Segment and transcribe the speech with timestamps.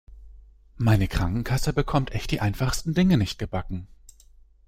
[0.77, 3.85] Meine Krankenkasse bekommt echt die einfachsten Dinge nicht gebacken.